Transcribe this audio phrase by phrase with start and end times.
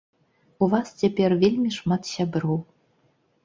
[0.65, 2.61] У вас цяпер вельмі шмат сяброў.